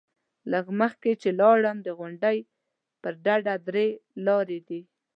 لږ 0.51 0.65
مخکې 0.79 1.11
چې 1.21 1.29
لاړم، 1.39 1.77
د 1.83 1.87
غونډۍ 1.97 2.37
پر 3.01 3.13
ډډه 3.23 3.55
درې 3.67 3.87
لارې 4.25 4.59
دي. 4.67 4.81